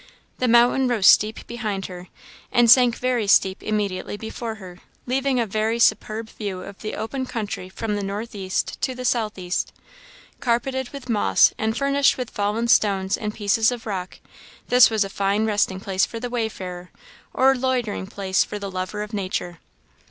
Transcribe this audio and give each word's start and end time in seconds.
The 0.39 0.47
mountain 0.47 0.87
rose 0.87 1.05
steep 1.05 1.45
behind 1.45 1.85
her, 1.85 2.07
and 2.51 2.71
sank 2.71 2.97
very 2.97 3.27
steep 3.27 3.61
immediately 3.61 4.17
before 4.17 4.55
her, 4.55 4.79
leaving 5.05 5.39
a 5.39 5.45
very 5.45 5.77
superb 5.77 6.27
view 6.27 6.63
of 6.63 6.79
the 6.79 6.95
open 6.95 7.27
country 7.27 7.69
from 7.69 7.95
the 7.95 8.01
north 8.01 8.33
east 8.33 8.81
to 8.81 8.95
the 8.95 9.05
south 9.05 9.37
east. 9.37 9.71
Carpeted 10.39 10.89
with 10.89 11.07
moss, 11.07 11.53
and 11.59 11.77
furnished 11.77 12.17
with 12.17 12.31
fallen 12.31 12.67
stones 12.67 13.15
and 13.15 13.35
pieces 13.35 13.71
of 13.71 13.85
rock, 13.85 14.17
this 14.69 14.89
was 14.89 15.03
a 15.03 15.07
fine 15.07 15.45
resting 15.45 15.79
place 15.79 16.03
for 16.03 16.19
the 16.19 16.31
wayfarer, 16.31 16.89
or 17.31 17.53
loitering 17.55 18.07
place 18.07 18.43
for 18.43 18.57
the 18.57 18.71
lover 18.71 19.03
of 19.03 19.13
nature. 19.13 19.59